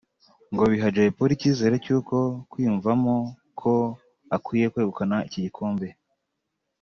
[0.51, 1.97] ngo biha Jay Polly icyizere cyo
[2.49, 3.15] kwiyumvamo
[3.59, 3.73] ko
[4.35, 5.87] akwiye kwegukana iki gikombe